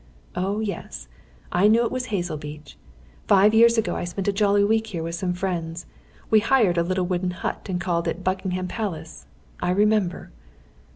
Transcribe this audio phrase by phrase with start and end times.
[0.35, 1.07] Oh, yes,
[1.51, 2.75] I knew it was Hazelbeach!
[3.27, 5.85] Five years ago I spent a jolly week here with some friends.
[6.31, 9.27] We hired a little wooden hut and called it 'Buckingham Palace,'
[9.61, 10.31] I remember."